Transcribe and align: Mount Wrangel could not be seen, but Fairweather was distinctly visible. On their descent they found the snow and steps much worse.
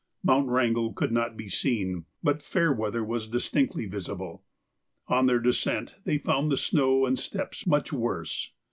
Mount 0.23 0.47
Wrangel 0.49 0.93
could 0.93 1.11
not 1.11 1.37
be 1.37 1.47
seen, 1.47 2.05
but 2.23 2.41
Fairweather 2.41 3.03
was 3.03 3.27
distinctly 3.27 3.85
visible. 3.85 4.43
On 5.07 5.27
their 5.27 5.37
descent 5.39 5.97
they 6.05 6.17
found 6.17 6.51
the 6.51 6.57
snow 6.57 7.05
and 7.05 7.19
steps 7.19 7.67
much 7.67 7.93
worse. 7.93 8.51